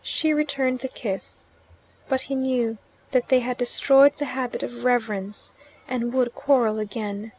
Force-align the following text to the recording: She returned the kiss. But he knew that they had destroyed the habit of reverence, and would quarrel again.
She 0.00 0.32
returned 0.32 0.78
the 0.78 0.88
kiss. 0.88 1.44
But 2.08 2.22
he 2.22 2.34
knew 2.34 2.78
that 3.10 3.28
they 3.28 3.40
had 3.40 3.58
destroyed 3.58 4.16
the 4.16 4.24
habit 4.24 4.62
of 4.62 4.84
reverence, 4.84 5.52
and 5.86 6.14
would 6.14 6.34
quarrel 6.34 6.78
again. 6.78 7.32